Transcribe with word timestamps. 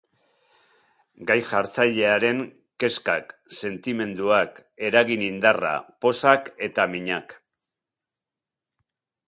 Gai-jartzailearen 1.31 2.39
kezkak, 2.83 3.35
sentimentuak, 3.61 4.57
eragin-indarra, 4.89 5.77
pozak 6.07 6.53
eta 6.69 6.89
minak. 6.95 7.37